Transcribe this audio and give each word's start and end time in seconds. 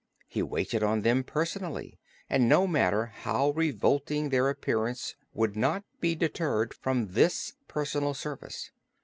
He 0.27 0.41
waited 0.41 0.81
on 0.81 1.01
them 1.03 1.23
personally 1.23 1.99
and 2.27 2.49
no 2.49 2.65
matter 2.65 3.05
how 3.05 3.51
revolting 3.51 4.29
their 4.29 4.49
appearance 4.49 5.13
would 5.35 5.55
not 5.55 5.83
be 5.99 6.15
deterred 6.15 6.73
from 6.73 7.09
this 7.13 7.53
personal 7.67 8.15
service. 8.15 8.71